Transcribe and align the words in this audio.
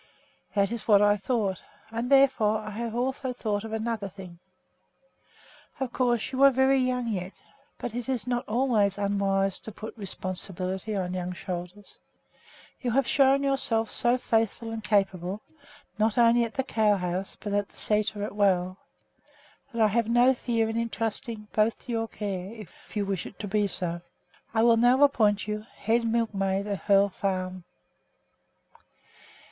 "That 0.55 0.71
is 0.71 0.87
what 0.87 1.03
I 1.03 1.15
thought, 1.15 1.61
and 1.91 2.09
therefore 2.09 2.57
I 2.57 2.71
have 2.71 2.95
also 2.95 3.33
thought 3.33 3.63
of 3.63 3.71
another 3.71 4.09
thing. 4.09 4.39
Of 5.79 5.93
course 5.93 6.31
you 6.31 6.41
are 6.41 6.49
very 6.49 6.79
young 6.79 7.07
yet, 7.07 7.39
but 7.77 7.93
it 7.93 8.09
is 8.09 8.25
not 8.25 8.43
always 8.47 8.97
unwise 8.97 9.59
to 9.59 9.71
put 9.71 9.95
responsibility 9.95 10.95
on 10.95 11.13
young 11.13 11.33
shoulders. 11.33 11.99
You 12.81 12.89
have 12.89 13.05
shown 13.05 13.43
yourself 13.43 13.91
so 13.91 14.17
faithful 14.17 14.71
and 14.71 14.83
capable, 14.83 15.39
not 15.99 16.17
only 16.17 16.45
at 16.45 16.55
the 16.55 16.63
cow 16.63 16.95
house 16.95 17.37
but 17.39 17.53
at 17.53 17.67
the 17.69 17.77
sæter 17.77 18.25
as 18.25 18.31
well, 18.33 18.77
that 19.71 19.79
I 19.83 19.87
have 19.89 20.09
no 20.09 20.33
fear 20.33 20.67
in 20.67 20.77
intrusting 20.77 21.47
both 21.53 21.77
to 21.85 21.91
your 21.91 22.07
care. 22.07 22.51
If 22.55 22.73
you 22.97 23.05
wish 23.05 23.27
it 23.27 23.37
to 23.37 23.47
be 23.47 23.67
so, 23.67 24.01
I 24.51 24.63
will 24.63 24.77
now 24.77 25.03
appoint 25.03 25.47
you 25.47 25.63
head 25.77 26.05
milkmaid 26.05 26.65
at 26.65 26.79
Hoel 26.87 27.09
Farm." 27.09 27.65